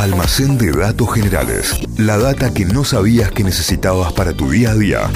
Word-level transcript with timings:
Almacén 0.00 0.56
de 0.56 0.72
datos 0.72 1.12
generales. 1.12 1.78
La 1.98 2.16
data 2.16 2.54
que 2.54 2.64
no 2.64 2.84
sabías 2.84 3.30
que 3.32 3.44
necesitabas 3.44 4.14
para 4.14 4.32
tu 4.32 4.48
día 4.48 4.70
a 4.70 4.74
día. 4.74 5.10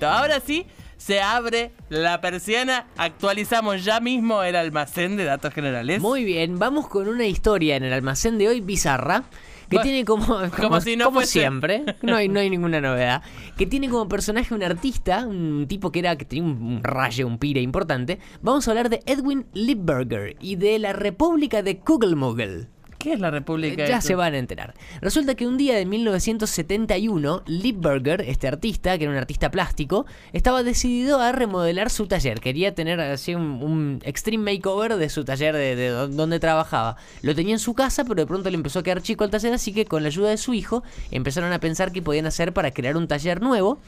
Ahora 0.00 0.40
sí, 0.40 0.66
se 0.96 1.20
abre 1.20 1.72
la 1.90 2.22
persiana, 2.22 2.86
actualizamos 2.96 3.84
ya 3.84 4.00
mismo 4.00 4.42
el 4.42 4.56
almacén 4.56 5.18
de 5.18 5.24
datos 5.24 5.52
generales. 5.52 6.00
Muy 6.00 6.24
bien, 6.24 6.58
vamos 6.58 6.88
con 6.88 7.08
una 7.08 7.26
historia 7.26 7.76
en 7.76 7.84
el 7.84 7.92
almacén 7.92 8.38
de 8.38 8.48
hoy 8.48 8.62
bizarra. 8.62 9.24
Que 9.68 9.76
Bueno, 9.76 9.82
tiene 9.82 10.04
como, 10.06 10.40
como, 10.56 10.80
si 10.80 10.96
no 10.96 11.04
como 11.04 11.20
siempre, 11.20 11.84
no 12.02 12.16
hay, 12.16 12.30
no 12.30 12.40
hay 12.40 12.48
ninguna 12.48 12.80
novedad. 12.80 13.20
Que 13.58 13.66
tiene 13.66 13.90
como 13.90 14.08
personaje 14.08 14.54
un 14.54 14.62
artista, 14.62 15.26
un 15.26 15.66
tipo 15.68 15.92
que 15.92 15.98
era 15.98 16.16
que 16.16 16.24
tenía 16.24 16.44
un, 16.44 16.62
un 16.62 16.82
rayo, 16.82 17.26
un 17.26 17.36
pire 17.36 17.60
importante. 17.60 18.18
Vamos 18.40 18.66
a 18.66 18.70
hablar 18.70 18.88
de 18.88 19.02
Edwin 19.04 19.44
Lipberger 19.52 20.38
y 20.40 20.56
de 20.56 20.78
la 20.78 20.94
República 20.94 21.62
de 21.62 21.80
Kugelmugel. 21.80 22.70
¿Qué 23.00 23.14
es 23.14 23.18
la 23.20 23.30
República? 23.30 23.86
Ya 23.88 24.00
se 24.02 24.14
van 24.14 24.34
a 24.34 24.38
enterar. 24.38 24.74
Resulta 25.00 25.34
que 25.34 25.46
un 25.46 25.56
día 25.56 25.74
de 25.74 25.86
1971, 25.86 27.42
Lipberger, 27.46 28.20
este 28.20 28.46
artista, 28.46 28.98
que 28.98 29.04
era 29.04 29.12
un 29.12 29.16
artista 29.18 29.50
plástico, 29.50 30.04
estaba 30.34 30.62
decidido 30.62 31.18
a 31.18 31.32
remodelar 31.32 31.88
su 31.88 32.06
taller. 32.06 32.40
Quería 32.40 32.74
tener 32.74 33.00
así 33.00 33.34
un, 33.34 33.42
un 33.62 34.00
extreme 34.04 34.52
makeover 34.52 34.96
de 34.96 35.08
su 35.08 35.24
taller 35.24 35.54
de, 35.56 35.76
de 35.76 35.88
do- 35.88 36.08
donde 36.08 36.38
trabajaba. 36.40 36.96
Lo 37.22 37.34
tenía 37.34 37.54
en 37.54 37.58
su 37.58 37.72
casa, 37.72 38.04
pero 38.04 38.16
de 38.16 38.26
pronto 38.26 38.50
le 38.50 38.56
empezó 38.56 38.80
a 38.80 38.82
quedar 38.82 39.00
chico 39.00 39.24
el 39.24 39.30
taller, 39.30 39.54
así 39.54 39.72
que 39.72 39.86
con 39.86 40.02
la 40.02 40.08
ayuda 40.08 40.28
de 40.28 40.36
su 40.36 40.52
hijo 40.52 40.82
empezaron 41.10 41.52
a 41.54 41.58
pensar 41.58 41.92
qué 41.92 42.02
podían 42.02 42.26
hacer 42.26 42.52
para 42.52 42.70
crear 42.70 42.98
un 42.98 43.08
taller 43.08 43.40
nuevo. 43.40 43.78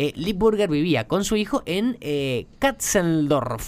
Eh, 0.00 0.12
Lipberger 0.14 0.70
vivía 0.70 1.08
con 1.08 1.24
su 1.24 1.34
hijo 1.34 1.64
en 1.66 1.98
eh, 2.00 2.46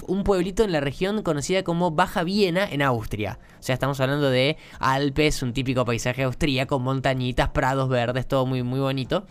un 0.07 0.23
pueblito 0.23 0.63
en 0.63 0.71
la 0.71 0.79
región 0.79 1.25
conocida 1.25 1.65
como 1.65 1.91
Baja 1.91 2.23
Viena 2.23 2.71
en 2.71 2.83
Austria. 2.83 3.41
O 3.59 3.63
sea, 3.65 3.73
estamos 3.73 3.99
hablando 3.99 4.31
de 4.31 4.57
Alpes, 4.79 5.43
un 5.43 5.53
típico 5.53 5.85
paisaje 5.85 6.23
austríaco, 6.23 6.79
montañitas, 6.79 7.49
prados 7.49 7.89
verdes, 7.89 8.29
todo 8.29 8.47
muy, 8.47 8.63
muy 8.63 8.79
bonito. 8.79 9.27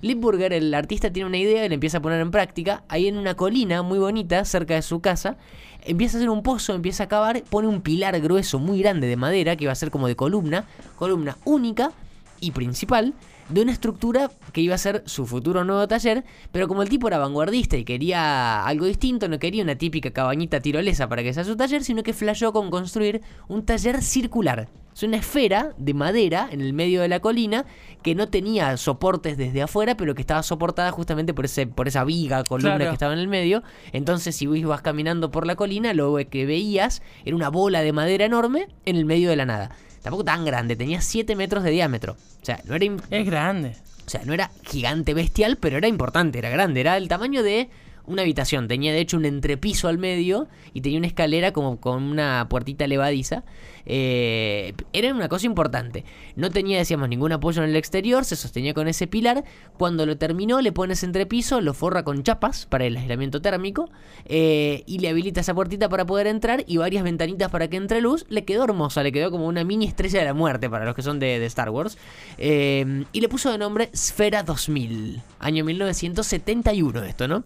Lipburger, 0.00 0.52
el 0.52 0.72
artista, 0.74 1.12
tiene 1.12 1.28
una 1.28 1.38
idea 1.38 1.64
y 1.64 1.68
la 1.68 1.74
empieza 1.74 1.98
a 1.98 2.02
poner 2.02 2.20
en 2.20 2.30
práctica. 2.30 2.84
Ahí 2.88 3.08
en 3.08 3.18
una 3.18 3.34
colina 3.34 3.82
muy 3.82 3.98
bonita, 3.98 4.44
cerca 4.44 4.74
de 4.74 4.82
su 4.82 5.00
casa, 5.00 5.36
empieza 5.82 6.18
a 6.18 6.20
hacer 6.20 6.30
un 6.30 6.44
pozo, 6.44 6.72
empieza 6.72 7.02
a 7.02 7.08
cavar, 7.08 7.42
pone 7.50 7.66
un 7.66 7.82
pilar 7.82 8.20
grueso 8.20 8.60
muy 8.60 8.78
grande 8.80 9.08
de 9.08 9.16
madera, 9.16 9.56
que 9.56 9.64
iba 9.64 9.72
a 9.72 9.74
ser 9.74 9.90
como 9.90 10.06
de 10.06 10.14
columna, 10.14 10.66
columna 10.94 11.36
única 11.44 11.90
y 12.38 12.52
principal, 12.52 13.12
de 13.48 13.60
una 13.62 13.72
estructura 13.72 14.30
que 14.52 14.60
iba 14.60 14.74
a 14.74 14.78
ser 14.78 15.02
su 15.06 15.26
futuro 15.26 15.64
nuevo 15.64 15.86
taller, 15.86 16.24
pero 16.52 16.66
como 16.68 16.82
el 16.82 16.88
tipo 16.88 17.08
era 17.08 17.18
vanguardista 17.18 17.76
y 17.76 17.84
quería 17.84 18.64
algo 18.64 18.86
distinto, 18.86 19.28
no 19.28 19.38
quería 19.38 19.62
una 19.62 19.76
típica 19.76 20.10
cabañita 20.10 20.60
tirolesa 20.60 21.08
para 21.08 21.22
que 21.22 21.34
sea 21.34 21.44
su 21.44 21.56
taller, 21.56 21.84
sino 21.84 22.02
que 22.02 22.12
flasheó 22.12 22.52
con 22.52 22.70
construir 22.70 23.20
un 23.48 23.64
taller 23.64 24.02
circular. 24.02 24.68
Es 24.94 25.02
una 25.02 25.16
esfera 25.16 25.74
de 25.76 25.92
madera 25.92 26.48
en 26.52 26.60
el 26.60 26.72
medio 26.72 27.02
de 27.02 27.08
la 27.08 27.18
colina 27.18 27.64
que 28.02 28.14
no 28.14 28.28
tenía 28.28 28.76
soportes 28.76 29.36
desde 29.36 29.60
afuera, 29.62 29.96
pero 29.96 30.14
que 30.14 30.20
estaba 30.22 30.44
soportada 30.44 30.92
justamente 30.92 31.34
por, 31.34 31.46
ese, 31.46 31.66
por 31.66 31.88
esa 31.88 32.04
viga, 32.04 32.44
columna 32.44 32.76
Claro. 32.76 32.90
que 32.90 32.94
estaba 32.94 33.12
en 33.12 33.18
el 33.18 33.26
medio. 33.26 33.64
Entonces, 33.92 34.36
si 34.36 34.46
vos 34.46 34.56
ibas 34.56 34.82
caminando 34.82 35.32
por 35.32 35.48
la 35.48 35.56
colina, 35.56 35.94
lo 35.94 36.16
que 36.30 36.46
veías 36.46 37.02
era 37.24 37.34
una 37.34 37.48
bola 37.48 37.82
de 37.82 37.92
madera 37.92 38.24
enorme 38.24 38.68
en 38.84 38.94
el 38.94 39.04
medio 39.04 39.30
de 39.30 39.36
la 39.36 39.46
nada. 39.46 39.70
Tampoco 40.04 40.22
tan 40.22 40.44
grande, 40.44 40.76
tenía 40.76 41.00
7 41.00 41.34
metros 41.34 41.64
de 41.64 41.70
diámetro. 41.70 42.12
O 42.12 42.44
sea, 42.44 42.60
no 42.66 42.74
era, 42.74 42.84
Es 43.08 43.24
grande. 43.24 43.74
o 44.06 44.10
sea, 44.10 44.20
no 44.26 44.34
era 44.34 44.50
gigante 44.62 45.14
bestial, 45.14 45.56
pero 45.56 45.78
era 45.78 45.88
importante, 45.88 46.38
era 46.38 46.50
grande. 46.50 46.82
Era 46.82 46.98
el 46.98 47.08
tamaño 47.08 47.42
de 47.42 47.70
una 48.06 48.22
habitación. 48.22 48.68
Tenía 48.68 48.92
de 48.92 49.00
hecho 49.00 49.16
un 49.16 49.24
entrepiso 49.24 49.88
al 49.88 49.98
medio 49.98 50.48
y 50.72 50.80
tenía 50.80 50.98
una 50.98 51.06
escalera 51.06 51.52
como 51.52 51.80
con 51.80 52.02
una 52.02 52.46
puertita 52.48 52.86
levadiza. 52.86 53.44
Eh, 53.86 54.74
era 54.92 55.12
una 55.12 55.28
cosa 55.28 55.46
importante. 55.46 56.04
No 56.36 56.50
tenía, 56.50 56.78
decíamos, 56.78 57.08
ningún 57.08 57.32
apoyo 57.32 57.62
en 57.62 57.70
el 57.70 57.76
exterior, 57.76 58.24
se 58.24 58.36
sostenía 58.36 58.74
con 58.74 58.88
ese 58.88 59.06
pilar. 59.06 59.44
Cuando 59.78 60.06
lo 60.06 60.16
terminó, 60.16 60.60
le 60.60 60.72
pone 60.72 60.94
ese 60.94 61.06
entrepiso, 61.06 61.60
lo 61.60 61.74
forra 61.74 62.02
con 62.02 62.22
chapas 62.22 62.66
para 62.66 62.84
el 62.84 62.96
aislamiento 62.96 63.40
térmico 63.40 63.90
eh, 64.24 64.82
y 64.86 64.98
le 64.98 65.08
habilita 65.08 65.40
esa 65.40 65.54
puertita 65.54 65.88
para 65.88 66.04
poder 66.06 66.26
entrar 66.26 66.64
y 66.66 66.76
varias 66.76 67.04
ventanitas 67.04 67.50
para 67.50 67.68
que 67.68 67.76
entre 67.76 68.00
luz. 68.00 68.26
Le 68.28 68.44
quedó 68.44 68.64
hermosa, 68.64 69.02
le 69.02 69.12
quedó 69.12 69.30
como 69.30 69.46
una 69.46 69.64
mini 69.64 69.86
estrella 69.86 70.20
de 70.20 70.24
la 70.26 70.34
muerte 70.34 70.70
para 70.70 70.84
los 70.84 70.94
que 70.94 71.02
son 71.02 71.18
de, 71.18 71.44
Star 71.44 71.70
Wars. 71.70 71.98
Eh, 72.38 73.04
y 73.12 73.20
le 73.20 73.28
puso 73.28 73.50
de 73.50 73.58
nombre 73.58 73.90
Sfera 73.94 74.42
2000, 74.42 75.22
año 75.40 75.64
1971 75.64 77.04
esto, 77.04 77.28
¿no? 77.28 77.44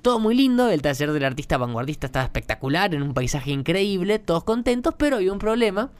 Todo 0.00 0.18
muy 0.18 0.34
lindo, 0.34 0.68
el 0.68 0.82
taller 0.82 1.12
del 1.12 1.24
artista 1.24 1.58
vanguardista 1.58 2.06
estaba 2.06 2.24
espectacular, 2.24 2.94
en 2.94 3.02
un 3.02 3.14
paisaje 3.14 3.50
increíble, 3.50 4.18
todos 4.18 4.44
contentos, 4.44 4.94
pero 4.96 5.16
había 5.16 5.32
un 5.32 5.38
problema. 5.38 5.90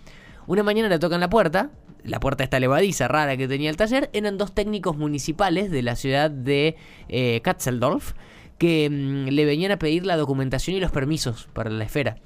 Una 0.47 0.63
mañana 0.63 0.89
le 0.89 0.99
tocan 0.99 1.21
la 1.21 1.29
puerta, 1.29 1.71
la 2.05 2.21
puerta 2.21 2.45
esta 2.45 2.59
levadiza 2.59 3.09
rara 3.09 3.37
que 3.37 3.49
tenía 3.49 3.71
el 3.71 3.77
taller, 3.77 4.11
eran 4.13 4.39
dos 4.39 4.55
técnicos 4.55 4.97
municipales 4.97 5.71
de 5.71 5.83
la 5.83 5.97
ciudad 5.97 6.31
de 6.31 6.77
eh, 7.09 7.41
Katzeldorf 7.43 8.15
que 8.59 8.89
mm, 8.89 9.29
le 9.29 9.45
venían 9.45 9.73
a 9.73 9.79
pedir 9.79 10.07
la 10.07 10.17
documentación 10.17 10.77
y 10.77 10.81
los 10.81 10.93
permisos 10.93 11.49
para 11.53 11.71
la 11.71 11.85
esfera. 11.85 12.19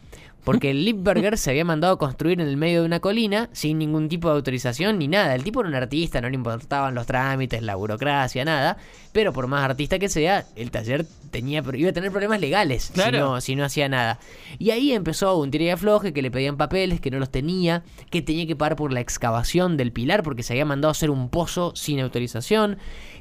Porque 0.45 0.71
el 0.71 0.85
Lipberger 0.85 1.39
se 1.39 1.51
había 1.51 1.65
mandado 1.65 1.95
a 1.95 1.99
construir 1.99 2.41
en 2.41 2.47
el 2.47 2.57
medio 2.57 2.81
de 2.81 2.87
una 2.87 3.01
colina 3.01 3.49
sin 3.53 3.79
ningún 3.79 4.09
tipo 4.09 4.29
de 4.29 4.37
autorización 4.37 4.97
ni 4.97 5.09
nada. 5.09 5.35
El 5.35 5.43
tipo 5.43 5.59
era 5.59 5.69
un 5.69 5.75
artista, 5.75 6.21
no 6.21 6.29
le 6.29 6.37
importaban 6.37 6.95
los 6.95 7.05
trámites, 7.07 7.63
la 7.63 7.75
burocracia, 7.75 8.45
nada. 8.45 8.77
Pero 9.13 9.33
por 9.33 9.49
más 9.49 9.65
artista 9.65 9.99
que 9.99 10.09
sea, 10.09 10.47
el 10.55 10.71
taller 10.71 11.05
tenía, 11.33 11.65
iba 11.75 11.91
a 11.91 11.93
tener 11.93 12.13
problemas 12.13 12.41
legales 12.41 12.91
Claro. 12.95 13.11
si, 13.11 13.19
no, 13.19 13.41
si 13.41 13.57
no 13.57 13.65
hacía 13.65 13.89
nada. 13.89 14.21
Y 14.61 14.71
ahí 14.71 14.93
empezó 14.93 15.37
un 15.37 15.51
tira 15.51 15.65
y 15.65 15.71
afloje 15.71 16.13
que 16.13 16.23
le 16.23 16.31
pedían 16.31 16.57
papeles, 16.57 17.01
que 17.01 17.11
no 17.11 17.19
los 17.19 17.31
tenía, 17.31 17.83
que 18.11 18.23
tenía 18.23 18.47
que 18.47 18.55
pagar 18.55 18.77
por 18.77 18.93
la 18.93 19.01
excavación 19.01 19.77
del 19.77 19.91
pilar 19.91 20.23
porque 20.23 20.45
se 20.45 20.53
había 20.53 20.65
mandado 20.65 20.91
a 20.91 20.93
hacer 20.93 21.11
un 21.11 21.29
pozo 21.29 21.73
sin 21.75 21.99
autorización, 21.99 22.79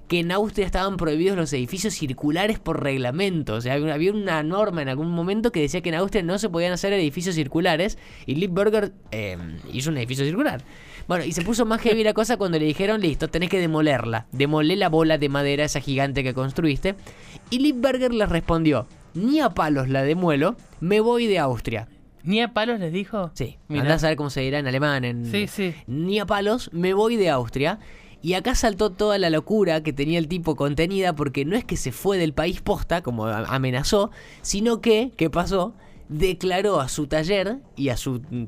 que 0.07 0.19
en 0.19 0.31
Austria 0.31 0.67
estaban 0.67 0.97
prohibidos 0.97 1.35
los 1.35 1.51
edificios 1.53 1.95
circulares 1.95 2.59
por 2.59 2.83
reglamento. 2.83 3.55
O 3.55 3.61
sea, 3.61 3.73
había 3.73 3.95
había 3.95 4.11
una 4.11 4.43
norma 4.43 4.83
en 4.83 4.89
algún 4.89 5.09
momento 5.09 5.51
que 5.51 5.61
decía 5.61 5.81
que 5.81 5.89
en 5.89 5.95
Austria 5.95 6.21
no 6.21 6.37
se 6.37 6.49
podían 6.49 6.73
hacer 6.73 6.93
edificios 6.93 7.04
circulares 7.11 7.97
y 8.25 8.35
Lippberger 8.35 8.93
eh, 9.11 9.37
hizo 9.71 9.89
un 9.89 9.97
edificio 9.97 10.25
circular. 10.25 10.61
Bueno, 11.07 11.23
y 11.23 11.33
se 11.33 11.43
puso 11.43 11.65
más 11.65 11.81
heavy 11.81 12.03
la 12.03 12.13
cosa 12.13 12.37
cuando 12.37 12.57
le 12.57 12.65
dijeron, 12.65 13.01
listo, 13.01 13.27
tenés 13.27 13.49
que 13.49 13.59
demolerla. 13.59 14.25
Demolé 14.31 14.75
la 14.75 14.89
bola 14.89 15.17
de 15.17 15.29
madera 15.29 15.65
esa 15.65 15.79
gigante 15.79 16.23
que 16.23 16.33
construiste. 16.33 16.95
Y 17.49 17.59
Lippberger 17.59 18.13
les 18.13 18.29
respondió, 18.29 18.87
ni 19.13 19.39
a 19.39 19.49
palos 19.49 19.87
la 19.87 20.03
demuelo, 20.03 20.55
me 20.79 20.99
voy 20.99 21.27
de 21.27 21.39
Austria. 21.39 21.87
¿Ni 22.23 22.41
a 22.41 22.53
palos 22.53 22.79
les 22.79 22.91
dijo? 22.91 23.29
Sí, 23.35 23.57
Mirá. 23.67 23.83
andá 23.83 23.93
a 23.95 23.99
saber 23.99 24.17
cómo 24.17 24.31
se 24.31 24.41
dirá 24.41 24.57
en 24.57 24.67
alemán. 24.67 25.05
En, 25.05 25.25
Sí, 25.25 25.47
sí. 25.47 25.75
Ni 25.85 26.19
a 26.19 26.25
palos, 26.25 26.71
me 26.73 26.95
voy 26.95 27.17
de 27.17 27.29
Austria. 27.29 27.79
Y 28.23 28.33
acá 28.33 28.55
saltó 28.55 28.89
toda 28.89 29.19
la 29.19 29.29
locura 29.29 29.83
que 29.83 29.93
tenía 29.93 30.17
el 30.17 30.27
tipo 30.27 30.55
contenida 30.55 31.13
porque 31.13 31.45
no 31.45 31.55
es 31.55 31.63
que 31.63 31.77
se 31.77 31.91
fue 31.91 32.17
del 32.17 32.33
país 32.33 32.61
posta, 32.61 33.03
como 33.03 33.27
amenazó, 33.27 34.09
sino 34.41 34.81
que, 34.81 35.11
¿qué 35.15 35.29
pasó? 35.29 35.75
Declaró 36.07 36.79
a 36.81 36.87
su 36.87 37.07
taller 37.07 37.57
y 37.75 37.89
a 37.89 37.97
su 37.97 38.21
mm, 38.29 38.45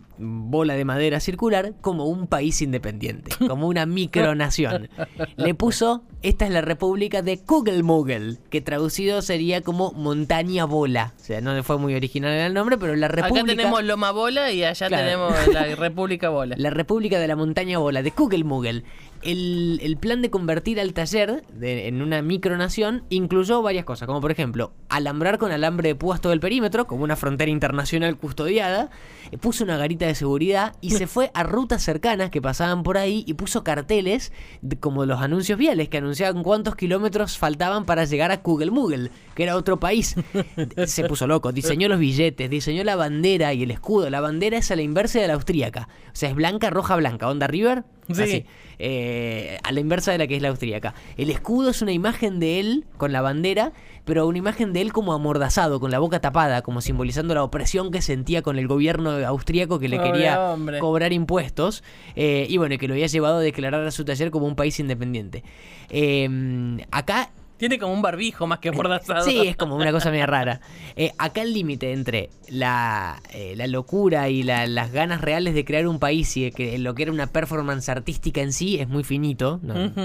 bola 0.52 0.76
de 0.76 0.86
madera 0.86 1.20
circular 1.20 1.74
como 1.82 2.06
un 2.06 2.28
país 2.28 2.62
independiente, 2.62 3.32
como 3.48 3.68
una 3.68 3.86
micronación. 3.88 4.90
Le 5.38 5.56
puso, 5.56 6.04
esta 6.22 6.46
es 6.46 6.52
la 6.52 6.62
república 6.62 7.24
de 7.24 7.40
Kugelmugel, 7.40 8.38
que 8.52 8.62
traducido 8.62 9.24
sería 9.24 9.62
como 9.62 9.92
montaña 9.94 10.66
bola. 10.66 11.14
O 11.18 11.24
sea, 11.24 11.42
no 11.42 11.56
le 11.56 11.64
fue 11.64 11.80
muy 11.80 11.96
original 11.96 12.32
el 12.32 12.54
nombre, 12.54 12.78
pero 12.78 12.96
la 12.96 13.08
república... 13.08 13.42
Acá 13.44 13.56
tenemos 13.56 13.84
Loma 13.84 14.12
Bola 14.12 14.52
y 14.52 14.64
allá 14.64 14.88
Claro. 14.88 15.04
tenemos 15.04 15.34
la 15.52 15.64
República 15.76 16.30
Bola. 16.30 16.56
La 16.60 16.70
República 16.70 17.20
de 17.20 17.28
la 17.28 17.36
Montaña 17.36 17.80
Bola, 17.80 18.04
de 18.04 18.12
Kugelmugel. 18.12 18.84
El, 19.24 19.80
el 19.82 19.98
plan 19.98 20.22
de 20.22 20.30
convertir 20.30 20.80
al 20.80 20.94
taller 20.94 21.44
de- 21.48 21.88
en 21.88 22.04
una 22.04 22.22
micronación 22.22 23.04
incluyó 23.10 23.64
varias 23.64 23.84
cosas, 23.84 24.06
como 24.06 24.22
por 24.22 24.30
ejemplo, 24.32 24.74
alambrar 24.90 25.40
con 25.40 25.52
alambre 25.52 25.90
de 25.90 25.96
púas 25.96 26.22
todo 26.22 26.34
el 26.34 26.40
perímetro, 26.40 26.86
como 26.86 27.04
una 27.04 27.16
frontera 27.16 27.47
internacional 27.50 28.18
custodiada, 28.18 28.90
eh, 29.32 29.38
puso 29.38 29.64
una 29.64 29.78
garita 29.78 30.06
de 30.06 30.16
seguridad 30.16 30.76
y 30.82 30.92
se 30.92 31.08
fue 31.08 31.32
a 31.34 31.44
rutas 31.44 31.84
cercanas 31.84 32.30
que 32.30 32.42
pasaban 32.42 32.84
por 32.84 32.98
ahí 32.98 33.24
y 33.28 33.34
puso 33.36 33.64
carteles 33.64 34.32
de- 34.62 34.78
como 34.80 35.06
los 35.06 35.22
anuncios 35.22 35.58
viales 35.58 35.90
que 35.90 35.98
anunciaban 35.98 36.44
cuántos 36.44 36.76
kilómetros 36.76 37.38
faltaban 37.38 37.86
para 37.86 38.06
llegar 38.06 38.32
a 38.32 38.42
Kugelmugel, 38.42 39.12
que 39.36 39.44
era 39.44 39.56
otro 39.56 39.80
país. 39.80 40.16
Se 40.86 41.04
puso 41.06 41.28
loco, 41.28 41.52
diseñó 41.52 41.88
los 41.90 42.00
billetes, 42.00 42.50
diseñó 42.50 42.84
la 42.84 42.96
bandera 42.96 43.54
y 43.54 43.64
el 43.64 43.72
escudo. 43.72 44.10
La 44.10 44.22
bandera 44.22 44.58
es 44.58 44.72
a 44.72 44.76
la 44.76 44.82
inversa 44.82 45.20
de 45.20 45.28
la 45.28 45.34
austríaca, 45.36 45.88
o 46.08 46.16
sea, 46.16 46.30
es 46.30 46.36
blanca, 46.36 46.70
roja, 46.70 46.96
blanca, 46.96 47.28
onda 47.30 47.48
River. 47.48 47.84
Sí. 48.14 48.22
Así. 48.24 48.46
Eh, 48.80 49.58
a 49.64 49.72
la 49.72 49.80
inversa 49.80 50.12
de 50.12 50.18
la 50.20 50.28
que 50.28 50.36
es 50.36 50.42
la 50.42 50.50
austríaca. 50.50 50.94
El 51.18 51.30
escudo 51.30 51.72
es 51.72 51.82
una 51.82 51.92
imagen 51.92 52.40
de 52.40 52.60
él 52.60 52.86
con 52.98 53.12
la 53.12 53.22
bandera, 53.22 53.74
pero 54.06 54.28
una 54.28 54.38
imagen 54.38 54.72
de 54.72 54.82
él 54.82 54.94
como 54.94 55.14
amordazado, 55.14 55.80
con 55.80 55.92
la 55.92 56.00
boca 56.00 56.20
tapada, 56.22 56.62
como 56.62 56.80
simbolizando 56.82 57.34
la 57.34 57.44
opresión 57.44 57.92
que 57.92 58.02
sentía 58.02 58.42
con 58.44 58.58
el 58.60 58.68
gobierno 58.68 59.10
austríaco 59.26 59.80
que 59.80 59.90
le 59.90 59.98
Pobre 59.98 60.12
quería 60.12 60.42
hombre. 60.54 60.80
cobrar 60.80 61.12
impuestos. 61.12 61.84
eh, 62.16 62.46
y 62.50 62.58
bueno, 62.58 62.78
que 62.78 62.88
lo 62.88 62.94
había 62.94 63.08
llevado 63.08 63.38
a 63.38 63.42
declarar 63.42 63.86
a 63.86 63.92
su 63.92 64.06
taller 64.06 64.32
como 64.32 64.46
un 64.46 64.56
país 64.56 64.80
independiente. 64.80 65.44
Eh, 65.90 66.78
acá 66.92 67.32
Tiene 67.58 67.80
como 67.80 67.94
un 67.94 68.02
barbijo 68.02 68.46
más 68.48 68.60
que 68.60 68.72
mordazado. 68.72 69.26
Sí, 69.26 69.48
es 69.48 69.56
como 69.56 69.76
una 69.76 69.92
cosa 69.92 70.12
media 70.12 70.26
rara. 70.28 70.62
Eh, 70.96 71.12
acá 71.18 71.42
el 71.42 71.54
límite 71.54 71.92
entre 71.92 72.30
la, 72.50 73.22
eh, 73.34 73.54
la 73.58 73.68
locura 73.68 74.30
y 74.30 74.44
la- 74.44 74.68
las 74.68 74.92
ganas 74.92 75.22
reales 75.22 75.54
de 75.56 75.66
crear 75.66 75.88
un 75.88 76.00
país 76.00 76.38
y 76.38 76.52
que 76.52 76.78
lo 76.78 76.94
que 76.96 77.04
era 77.04 77.12
una 77.12 77.28
performance 77.28 77.90
artística 77.90 78.42
en 78.42 78.54
sí 78.54 78.80
es 78.80 78.88
muy 78.88 79.04
finito. 79.04 79.60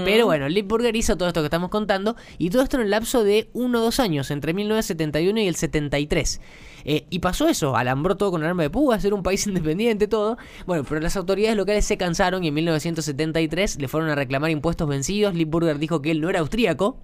Pero 0.05 0.25
bueno, 0.25 0.49
Lipburger 0.49 0.95
hizo 0.95 1.15
todo 1.17 1.27
esto 1.27 1.41
que 1.41 1.45
estamos 1.47 1.69
contando 1.69 2.15
y 2.37 2.49
todo 2.49 2.61
esto 2.63 2.77
en 2.77 2.83
el 2.83 2.89
lapso 2.89 3.23
de 3.23 3.49
uno 3.53 3.79
o 3.79 3.81
dos 3.83 3.99
años, 3.99 4.31
entre 4.31 4.53
1971 4.53 5.39
y 5.41 5.47
el 5.47 5.55
73. 5.55 6.41
Eh, 6.85 7.05
y 7.09 7.19
pasó 7.19 7.47
eso, 7.47 7.77
alambró 7.77 8.17
todo 8.17 8.31
con 8.31 8.43
arma 8.43 8.63
de 8.63 8.69
púas, 8.69 9.05
era 9.05 9.15
un 9.15 9.23
país 9.23 9.45
independiente, 9.47 10.07
todo. 10.07 10.37
Bueno, 10.65 10.83
pero 10.87 10.99
las 11.01 11.15
autoridades 11.15 11.55
locales 11.55 11.85
se 11.85 11.97
cansaron 11.97 12.43
y 12.43 12.49
en 12.49 12.53
1973 12.55 13.79
le 13.79 13.87
fueron 13.87 14.09
a 14.09 14.15
reclamar 14.15 14.49
impuestos 14.51 14.87
vencidos. 14.87 15.33
Lipburger 15.35 15.77
dijo 15.79 16.01
que 16.01 16.11
él 16.11 16.19
no 16.19 16.29
era 16.29 16.39
austríaco, 16.41 16.97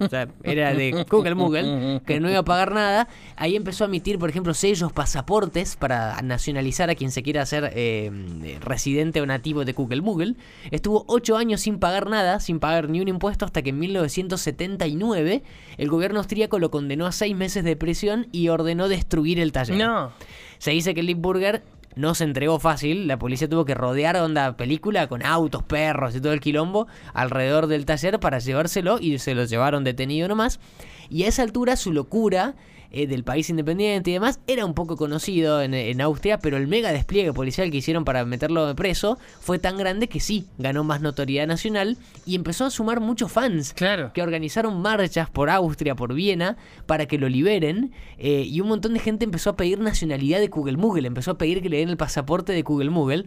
o 0.00 0.08
sea, 0.08 0.28
era 0.42 0.74
de 0.74 1.04
Google 1.08 1.34
Moogle, 1.34 2.00
que 2.06 2.20
no 2.20 2.30
iba 2.30 2.40
a 2.40 2.44
pagar 2.44 2.72
nada. 2.72 3.08
Ahí 3.36 3.56
empezó 3.56 3.84
a 3.84 3.86
emitir, 3.86 4.18
por 4.18 4.30
ejemplo, 4.30 4.54
sellos, 4.54 4.92
pasaportes 4.92 5.76
para 5.76 6.20
nacionalizar 6.22 6.90
a 6.90 6.94
quien 6.94 7.10
se 7.10 7.22
quiera 7.22 7.42
hacer 7.42 7.70
eh, 7.74 8.58
residente 8.60 9.20
o 9.20 9.26
nativo 9.26 9.64
de 9.64 9.72
Google 9.72 10.00
Moogle. 10.00 10.36
Estuvo 10.70 11.04
ocho 11.06 11.36
años 11.36 11.60
sin 11.60 11.78
pagar 11.78 12.08
nada, 12.08 12.40
sin 12.40 12.60
pagar 12.60 12.88
ni 12.88 13.00
un 13.00 13.08
impuesto, 13.08 13.44
hasta 13.44 13.62
que 13.62 13.70
en 13.70 13.78
1979 13.78 15.42
el 15.76 15.88
gobierno 15.88 16.18
austríaco 16.18 16.58
lo 16.58 16.70
condenó 16.70 17.06
a 17.06 17.12
seis 17.12 17.36
meses 17.36 17.64
de 17.64 17.76
prisión 17.76 18.28
y 18.32 18.48
ordenó 18.48 18.88
destruir 18.88 19.38
el 19.38 19.52
taller. 19.52 19.76
No. 19.76 20.12
Se 20.58 20.72
dice 20.72 20.94
que 20.94 21.02
Lipburger 21.02 21.62
no 21.96 22.14
se 22.14 22.24
entregó 22.24 22.58
fácil. 22.58 23.06
La 23.06 23.18
policía 23.18 23.48
tuvo 23.48 23.64
que 23.64 23.74
rodear 23.74 24.16
onda 24.16 24.56
película 24.56 25.06
con 25.08 25.24
autos, 25.24 25.62
perros 25.62 26.14
y 26.14 26.20
todo 26.20 26.32
el 26.32 26.40
quilombo 26.40 26.86
alrededor 27.14 27.66
del 27.66 27.86
taller 27.86 28.20
para 28.20 28.38
llevárselo 28.38 28.98
y 29.00 29.18
se 29.18 29.34
lo 29.34 29.44
llevaron 29.44 29.84
detenido 29.84 30.28
nomás. 30.28 30.60
Y 31.08 31.24
a 31.24 31.28
esa 31.28 31.42
altura 31.42 31.76
su 31.76 31.92
locura 31.92 32.54
eh, 32.92 33.06
del 33.06 33.24
país 33.24 33.48
independiente 33.50 34.10
y 34.10 34.14
demás 34.14 34.40
era 34.46 34.64
un 34.66 34.74
poco 34.74 34.96
conocido 34.96 35.62
en, 35.62 35.74
en 35.74 36.00
Austria, 36.00 36.38
pero 36.38 36.56
el 36.56 36.66
mega 36.66 36.92
despliegue 36.92 37.32
policial 37.32 37.70
que 37.70 37.76
hicieron 37.78 38.04
para 38.04 38.24
meterlo 38.24 38.74
preso 38.74 39.18
fue 39.40 39.58
tan 39.58 39.76
grande 39.76 40.08
que 40.08 40.20
sí, 40.20 40.46
ganó 40.58 40.84
más 40.84 41.00
notoriedad 41.00 41.46
nacional 41.46 41.96
y 42.26 42.34
empezó 42.34 42.64
a 42.64 42.70
sumar 42.70 43.00
muchos 43.00 43.30
fans 43.32 43.72
Claro. 43.74 44.12
que 44.12 44.22
organizaron 44.22 44.80
marchas 44.82 45.30
por 45.30 45.50
Austria, 45.50 45.94
por 45.94 46.14
Viena, 46.14 46.56
para 46.86 47.06
que 47.06 47.18
lo 47.18 47.28
liberen. 47.28 47.92
eh, 48.18 48.42
y 48.46 48.60
un 48.60 48.68
montón 48.68 48.94
de 48.94 49.00
gente 49.00 49.24
empezó 49.24 49.50
a 49.50 49.56
pedir 49.56 49.78
nacionalidad 49.78 50.40
de 50.40 50.48
Google 50.48 50.76
Moogle, 50.76 51.06
empezó 51.06 51.30
a 51.32 51.38
pedir 51.38 51.62
que 51.62 51.68
le 51.68 51.78
den 51.78 51.88
el 51.88 51.96
pasaporte 51.96 52.52
de 52.52 52.62
Google 52.62 52.90
Moogle. 52.90 53.26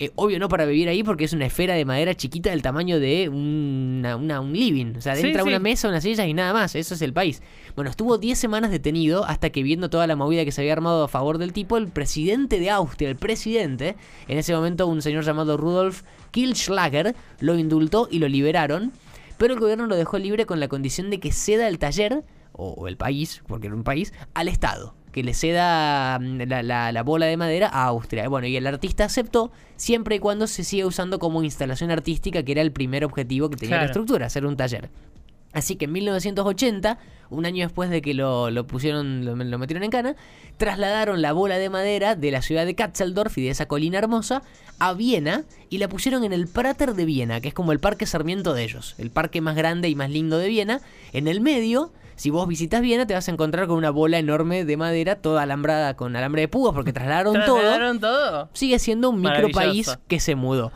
Eh, 0.00 0.12
obvio 0.14 0.38
no 0.38 0.48
para 0.48 0.64
vivir 0.64 0.88
ahí 0.88 1.02
porque 1.02 1.24
es 1.24 1.32
una 1.32 1.46
esfera 1.46 1.74
de 1.74 1.84
madera 1.84 2.14
chiquita 2.14 2.50
del 2.50 2.62
tamaño 2.62 3.00
de 3.00 3.28
una- 3.28 4.14
una- 4.16 4.40
un 4.40 4.52
living. 4.52 4.94
O 4.96 5.00
sea, 5.00 5.16
Sí, 5.16 5.26
entra 5.26 5.42
sí. 5.42 5.48
una 5.48 5.58
mesa, 5.58 5.88
unas 5.88 6.04
sillas 6.04 6.26
y 6.28 6.34
nada 6.34 6.52
más. 6.52 6.76
Eso 6.76 6.94
es 6.94 7.02
el 7.02 7.12
país. 7.12 7.42
Bueno, 7.74 7.90
estuvo 7.90 8.16
10 8.16 8.38
semanas 8.38 8.70
detenido 8.70 9.24
hasta 9.24 9.50
que 9.50 9.62
viendo 9.64 9.90
toda 9.90 10.06
la 10.06 10.14
movida 10.14 10.44
que 10.44 10.52
se 10.52 10.60
había 10.60 10.72
armado 10.74 11.02
a 11.04 11.08
favor 11.08 11.38
del 11.38 11.52
tipo, 11.52 11.76
el 11.76 11.88
presidente 11.88 12.60
de 12.60 12.70
Austria, 12.70 13.08
el 13.08 13.16
presidente, 13.16 13.96
en 14.28 14.38
ese 14.38 14.54
momento 14.54 14.86
un 14.86 15.02
señor 15.02 15.24
llamado 15.24 15.56
Rudolf 15.56 16.02
Kirchschlager, 16.30 17.16
lo 17.40 17.58
indultó 17.58 18.06
y 18.10 18.20
lo 18.20 18.28
liberaron. 18.28 18.92
Pero 19.36 19.54
el 19.54 19.60
gobierno 19.60 19.86
lo 19.86 19.96
dejó 19.96 20.18
libre 20.18 20.46
con 20.46 20.60
la 20.60 20.68
condición 20.68 21.10
de 21.10 21.18
que 21.20 21.32
ceda 21.32 21.66
el 21.68 21.78
taller, 21.78 22.22
o, 22.52 22.70
o 22.70 22.88
el 22.88 22.96
país, 22.96 23.42
porque 23.46 23.66
era 23.68 23.76
un 23.76 23.84
país, 23.84 24.12
al 24.34 24.48
Estado. 24.48 24.94
Que 25.18 25.24
le 25.24 25.34
ceda 25.34 26.16
mm, 26.20 26.42
la, 26.46 26.62
la- 26.62 26.92
la 26.92 27.02
bola 27.02 27.26
de 27.26 27.36
madera 27.36 27.66
a 27.68 27.86
Austria. 27.86 28.28
Bueno, 28.28 28.46
y 28.46 28.56
el 28.56 28.66
artista 28.68 29.04
aceptó 29.04 29.50
siempre 29.74 30.14
y 30.14 30.18
cuando 30.20 30.46
se 30.46 30.62
siga 30.62 30.86
usando 30.86 31.18
como 31.18 31.42
instalación 31.42 31.90
artística, 31.90 32.44
que 32.44 32.52
era 32.52 32.62
el 32.62 32.70
primer 32.70 33.04
objetivo 33.04 33.50
que 33.50 33.56
tenía 33.56 33.76
la 33.78 33.82
estructura, 33.86 34.26
hacer 34.26 34.46
un 34.46 34.56
taller. 34.56 34.90
Así 35.52 35.74
que 35.74 35.86
en 35.86 35.92
1980, 35.92 36.98
un 37.30 37.46
año 37.46 37.66
después 37.66 37.90
de 37.90 38.00
que 38.00 38.14
lo, 38.14 38.50
lo 38.50 38.66
pusieron, 38.66 39.24
lo, 39.24 39.34
lo 39.34 39.58
metieron 39.58 39.82
en 39.82 39.90
cana, 39.90 40.14
trasladaron 40.56 41.20
la 41.22 41.32
bola 41.32 41.58
de 41.58 41.68
madera 41.70 42.14
de 42.14 42.30
la 42.30 42.42
ciudad 42.42 42.64
de 42.66 42.74
Katzeldorf 42.74 43.36
y 43.38 43.42
de 43.42 43.50
esa 43.50 43.66
colina 43.66 43.98
hermosa 43.98 44.42
a 44.78 44.92
Viena 44.92 45.44
y 45.70 45.78
la 45.78 45.88
pusieron 45.88 46.22
en 46.24 46.32
el 46.32 46.46
Prater 46.46 46.94
de 46.94 47.04
Viena, 47.06 47.40
que 47.40 47.48
es 47.48 47.54
como 47.54 47.72
el 47.72 47.80
parque 47.80 48.06
Sarmiento 48.06 48.54
de 48.54 48.62
ellos, 48.62 48.94
el 48.98 49.10
parque 49.10 49.40
más 49.40 49.56
grande 49.56 49.88
y 49.88 49.94
más 49.96 50.10
lindo 50.10 50.38
de 50.38 50.48
Viena. 50.48 50.80
En 51.12 51.26
el 51.28 51.40
medio, 51.40 51.92
si 52.18 52.28
vos 52.28 52.46
visitas 52.46 52.82
Viena, 52.82 53.06
te 53.06 53.14
vas 53.14 53.26
a 53.28 53.30
encontrar 53.32 53.66
con 53.66 53.78
una 53.78 53.90
bola 53.90 54.18
enorme 54.18 54.66
de 54.66 54.76
madera, 54.76 55.16
toda 55.16 55.42
alambrada 55.42 55.96
con 55.96 56.14
alambre 56.14 56.42
de 56.42 56.48
púas, 56.48 56.74
porque 56.74 56.92
trasladaron 56.92 57.32
todo 57.46 57.56
¿Trasladaron 57.60 58.00
todo? 58.00 58.50
sigue 58.52 58.78
siendo 58.78 59.08
un 59.08 59.22
Maravilloso. 59.22 59.48
micropaís 59.60 59.98
que 60.08 60.20
se 60.20 60.34
mudó. 60.34 60.70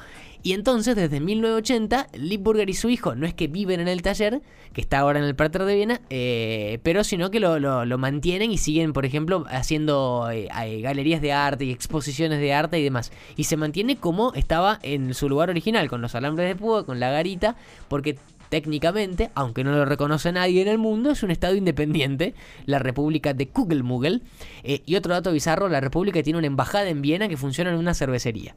Y 0.45 0.55
entonces, 0.55 0.97
desde 0.97 1.21
1980, 1.21 2.09
Lipburger 2.15 2.69
y 2.69 2.75
su 2.75 2.89
hijo 2.89 3.15
no 3.15 3.27
es 3.27 3.35
que 3.35 3.47
viven 3.47 3.79
en 3.79 3.87
el 3.87 4.03
taller, 4.03 4.43
que 4.73 4.81
está 4.81 4.99
ahora 4.99 5.21
en 5.21 5.25
el 5.25 5.37
Prater 5.37 5.65
de 5.65 5.77
Viena, 5.77 6.01
eh, 6.11 6.81
pero 6.83 7.05
sino 7.05 7.31
que 7.31 7.39
lo, 7.39 7.61
lo- 7.61 7.85
lo 7.85 7.99
mantienen 7.99 8.51
y 8.51 8.59
siguen, 8.59 8.93
por 8.93 9.05
ejemplo, 9.07 9.45
haciendo 9.51 10.29
eh, 10.33 10.49
eh, 10.65 10.81
galerías 10.81 11.21
de 11.23 11.33
arte 11.33 11.65
y 11.67 11.71
exposiciones 11.71 12.41
de 12.41 12.53
arte 12.55 12.81
y 12.81 12.83
demás. 12.83 13.13
Y 13.37 13.45
se 13.45 13.57
mantiene 13.57 13.95
como 13.97 14.33
estaba 14.35 14.81
en 14.83 15.15
su 15.15 15.29
lugar 15.29 15.49
original, 15.51 15.89
con 15.89 16.01
los 16.03 16.17
alambres 16.17 16.49
de 16.49 16.57
púa, 16.57 16.85
con 16.87 16.99
la 16.99 17.11
garita, 17.13 17.55
porque 17.87 18.19
técnicamente, 18.53 19.31
aunque 19.35 19.65
no 19.65 19.73
lo 19.73 19.87
reconoce 19.87 20.31
nadie 20.31 20.61
en 20.61 20.69
el 20.69 20.77
mundo, 20.77 21.13
es 21.13 21.23
un 21.23 21.31
estado 21.31 21.55
independiente, 21.55 22.35
la 22.67 22.79
República 22.79 23.33
de 23.33 23.49
Kugelmugel. 23.49 24.21
Eh, 24.63 24.83
y 24.85 24.97
otro 24.97 25.15
dato 25.15 25.33
bizarro, 25.33 25.71
la 25.71 25.81
República 25.81 26.23
tiene 26.23 26.39
una 26.39 26.49
embajada 26.49 26.91
en 26.91 27.01
Viena 27.01 27.29
que 27.29 27.39
funciona 27.39 27.71
en 27.71 27.79
una 27.79 27.95
cervecería. 27.95 28.55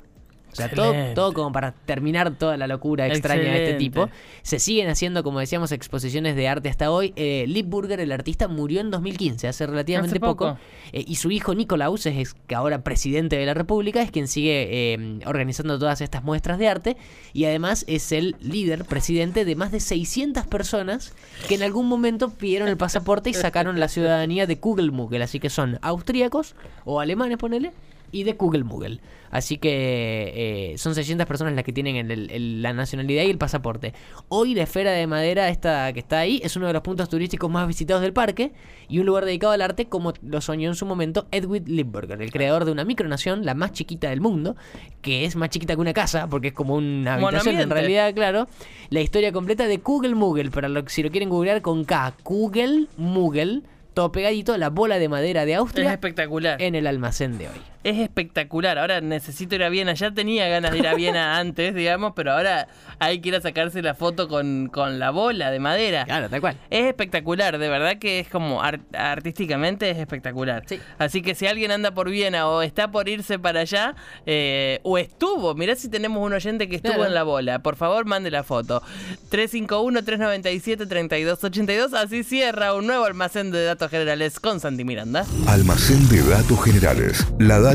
O 0.56 0.58
sea, 0.58 0.70
todo, 0.70 0.94
todo 1.14 1.34
como 1.34 1.52
para 1.52 1.74
terminar 1.74 2.38
toda 2.38 2.56
la 2.56 2.66
locura 2.66 3.08
extraña 3.08 3.52
de 3.52 3.66
este 3.66 3.78
tipo. 3.78 4.10
Se 4.42 4.58
siguen 4.58 4.88
haciendo, 4.88 5.22
como 5.22 5.40
decíamos, 5.40 5.74
exposiciones 5.74 6.38
de 6.38 6.48
arte 6.48 6.70
hasta 6.70 6.92
hoy. 6.92 7.12
Eh, 7.18 7.44
Lipburger, 7.48 8.00
el 8.00 8.14
artista, 8.14 8.48
murió 8.48 8.80
en 8.80 8.90
2015, 8.90 9.50
hace 9.50 9.68
relativamente 9.68 10.14
Hace 10.14 10.20
poco. 10.22 10.52
poco. 10.52 10.60
Eh, 10.94 11.04
y 11.06 11.16
su 11.16 11.30
hijo 11.30 11.54
Nicolaus, 11.54 12.06
es, 12.06 12.16
es 12.16 12.34
que 12.48 12.56
ahora 12.56 12.84
presidente 12.84 13.36
de 13.36 13.46
la 13.46 13.54
República, 13.54 14.02
es 14.02 14.12
quien 14.12 14.30
sigue 14.30 14.94
eh, 14.94 15.20
organizando 15.26 15.78
todas 15.78 16.00
estas 16.00 16.24
muestras 16.24 16.58
de 16.58 16.70
arte. 16.70 16.98
Y 17.34 17.44
además 17.44 17.84
es 17.90 18.14
el 18.14 18.38
líder, 18.40 18.86
presidente 18.86 19.44
de 19.44 19.56
más 19.58 19.74
de 19.74 19.82
600 19.82 20.48
personas 20.48 21.14
que 21.50 21.56
en 21.56 21.64
algún 21.64 21.90
momento 21.90 22.30
pidieron 22.30 22.70
el 22.70 22.78
pasaporte 22.78 23.30
y 23.30 23.34
sacaron 23.34 23.78
la 23.78 23.90
ciudadanía 23.90 24.48
de 24.48 24.58
Kugelmugel. 24.58 25.22
Así 25.22 25.42
que 25.42 25.50
son 25.50 25.80
austríacos 25.82 26.56
o 26.86 27.02
alemanes, 27.02 27.38
ponele. 27.38 27.74
Y 28.12 28.24
de 28.24 28.36
Kugelmugel. 28.38 29.02
Así 29.32 29.58
que 29.58 30.72
eh, 30.74 30.78
son 30.78 30.96
600 30.96 31.28
personas 31.28 31.54
las 31.56 31.66
que 31.66 31.74
tienen 31.74 32.10
el- 32.10 32.62
la 32.62 32.72
nacionalidad 32.72 33.24
y 33.24 33.30
el 33.30 33.38
pasaporte. 33.38 33.94
Hoy 34.30 34.56
la 34.56 34.64
esfera 34.64 34.92
de 34.92 35.08
madera 35.08 35.50
esta 35.50 35.92
que 35.92 36.00
está 36.00 36.20
ahí 36.20 36.40
es 36.44 36.56
uno 36.56 36.68
de 36.68 36.74
los 36.74 36.82
puntos 36.82 37.10
turísticos 37.10 37.50
más 37.52 37.68
visitados 37.68 38.02
del 38.02 38.14
parque 38.14 38.54
y 38.88 39.00
un 39.00 39.06
lugar 39.06 39.26
dedicado 39.26 39.52
al 39.52 39.62
arte 39.62 39.88
como 39.88 40.14
lo 40.22 40.40
soñó 40.40 40.70
en 40.70 40.76
su 40.76 40.86
momento 40.86 41.28
Edwin 41.32 41.66
Lipburger, 41.68 42.22
el 42.22 42.32
creador 42.32 42.64
de 42.64 42.72
una 42.72 42.86
micronación, 42.86 43.46
la 43.46 43.56
más 43.56 43.74
chiquita 43.74 44.10
del 44.10 44.22
mundo, 44.22 44.56
que 45.02 45.26
es 45.26 45.36
más 45.36 45.50
chiquita 45.50 45.76
que 45.76 45.82
una 45.82 45.94
casa 45.94 46.28
porque 46.30 46.50
es 46.50 46.54
como 46.54 46.76
una 46.76 47.16
habitación 47.16 47.60
en 47.60 47.70
realidad, 47.70 48.14
claro. 48.14 48.48
La 48.90 49.02
historia 49.02 49.34
completa 49.34 49.68
de 49.68 49.80
Kugel 49.80 50.16
Mugel, 50.16 50.50
para 50.52 50.70
lo, 50.70 50.88
si 50.88 51.04
lo 51.04 51.12
quieren 51.12 51.30
googlear 51.30 51.62
con 51.62 51.84
K, 51.84 52.14
Kugel 52.24 52.88
Mugel, 52.96 53.64
todo 53.94 54.14
pegadito, 54.14 54.58
la 54.58 54.70
bola 54.70 54.98
de 54.98 55.10
madera 55.10 55.44
de 55.46 55.54
Es 55.54 55.58
Austria 55.58 55.92
espectacular. 55.92 56.62
en 56.62 56.76
el 56.76 56.88
almacén 56.88 57.38
de 57.38 57.50
hoy. 57.50 57.58
Es 57.86 58.00
espectacular. 58.00 58.80
Ahora 58.80 59.00
necesito 59.00 59.54
ir 59.54 59.64
a 59.64 59.70
Viena. 59.70 59.94
Ya 59.94 60.10
tenía 60.12 60.48
ganas 60.48 60.72
de 60.72 60.80
ir 60.80 60.88
a 60.88 60.96
Viena 60.96 61.38
antes, 61.42 61.76
digamos, 61.76 62.14
pero 62.16 62.32
ahora 62.34 62.68
hay 62.98 63.22
que 63.22 63.30
ir 63.30 63.36
a 63.36 63.42
sacarse 63.42 63.84
la 63.84 63.94
foto 63.94 64.28
con, 64.28 64.70
con 64.70 64.98
la 64.98 65.12
bola 65.12 65.52
de 65.52 65.60
madera. 65.60 66.04
Claro, 66.06 66.28
tal 66.28 66.42
cual. 66.42 66.58
Es 66.72 66.86
espectacular, 66.88 67.60
de 67.60 67.70
verdad 67.70 68.00
que 68.00 68.22
es 68.22 68.28
como 68.28 68.64
ar- 68.64 68.80
artísticamente 68.98 69.88
es 69.92 70.00
espectacular. 70.00 70.64
Sí. 70.66 70.80
Así 70.98 71.22
que 71.22 71.36
si 71.36 71.46
alguien 71.46 71.70
anda 71.70 71.92
por 71.92 72.10
Viena 72.10 72.48
o 72.48 72.64
está 72.64 72.90
por 72.90 73.08
irse 73.08 73.38
para 73.38 73.60
allá, 73.60 73.94
eh, 74.26 74.80
o 74.82 74.98
estuvo, 74.98 75.54
mirá 75.54 75.76
si 75.76 75.88
tenemos 75.88 76.26
un 76.26 76.34
oyente 76.34 76.68
que 76.68 76.78
estuvo 76.78 76.94
Claro. 76.96 77.10
en 77.10 77.14
la 77.14 77.22
bola, 77.24 77.60
por 77.60 77.76
favor 77.76 78.06
mande 78.06 78.32
la 78.32 78.42
foto. 78.44 78.82
351-397-3282, 79.30 81.94
así 81.94 82.24
cierra 82.24 82.74
un 82.74 82.88
nuevo 82.88 83.06
almacén 83.06 83.52
de 83.52 83.64
datos 83.64 83.92
generales 83.92 84.40
con 84.40 84.60
Santi 84.60 84.84
Miranda. 84.84 85.24
Almacén 85.48 86.10
de 86.10 86.24
datos 86.28 86.64
generales. 86.64 87.24
La 87.40 87.60